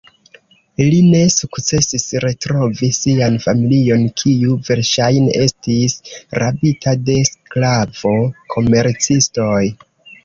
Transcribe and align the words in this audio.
Li 0.91 0.99
ne 1.07 1.19
sukcesis 1.33 2.05
retrovi 2.23 2.89
sian 2.99 3.37
familion, 3.45 4.07
kiu 4.21 4.57
verŝajne 4.71 5.35
estis 5.45 5.95
rabita 6.45 6.95
de 7.11 7.19
sklavo-komercistoj. 7.31 9.61